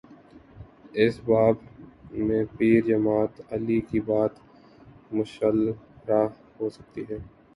[0.95, 1.55] اس باب
[2.19, 4.33] میں پیر جماعت علی کی بات
[5.13, 5.59] مشعل
[6.07, 6.27] راہ
[6.57, 7.17] ہو سکتی ہے۔